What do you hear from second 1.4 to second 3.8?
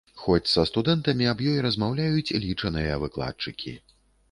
ёй размаўляюць лічаныя выкладчыкі.